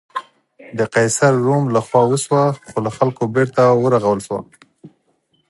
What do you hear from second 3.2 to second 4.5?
بېرته ورغول شوه.